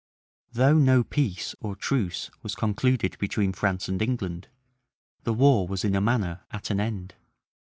[0.51, 4.47] Though no peace or truce was concluded between France and England,
[5.25, 7.13] the war was in a manner at an end.